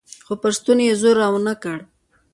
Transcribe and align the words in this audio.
خو 0.25 0.33
پر 0.41 0.51
ستوني 0.57 0.83
يې 0.89 0.95
زور 1.01 1.15
راونه 1.23 1.53
کړ. 1.63 1.77